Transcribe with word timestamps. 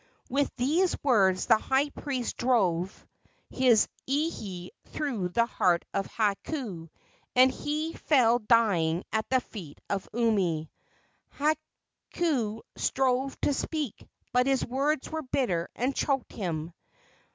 With 0.31 0.51
these 0.55 0.97
words 1.03 1.45
the 1.45 1.59
high 1.59 1.89
priest 1.89 2.37
drove 2.37 3.05
his 3.51 3.87
ihe 4.09 4.69
through 4.87 5.29
the 5.29 5.45
heart 5.45 5.85
of 5.93 6.07
Hakau, 6.07 6.89
and 7.35 7.51
he 7.51 7.93
fell 7.93 8.39
dying 8.39 9.03
at 9.13 9.29
the 9.29 9.41
feet 9.41 9.79
of 9.91 10.09
Umi. 10.11 10.71
Hakau 11.39 12.61
strove 12.75 13.39
to 13.41 13.53
speak, 13.53 14.07
but 14.33 14.47
his 14.47 14.65
words 14.65 15.07
were 15.07 15.21
bitter 15.21 15.69
and 15.75 15.95
choked 15.95 16.31
him. 16.33 16.73